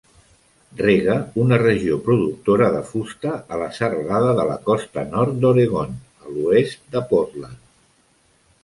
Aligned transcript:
Rega 0.77 1.17
una 1.43 1.59
regió 1.63 1.97
productora 2.07 2.69
de 2.77 2.81
fusta 2.93 3.35
a 3.57 3.61
la 3.65 3.69
serralada 3.81 4.33
de 4.41 4.49
la 4.53 4.57
costa 4.71 5.05
nord 5.15 5.39
d'Oregon, 5.45 5.97
a 6.27 6.35
l'oest 6.37 6.85
de 6.97 7.07
Portland. 7.15 7.63